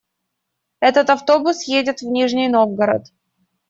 [0.79, 3.11] Этот автобус едет в Нижний Новгород.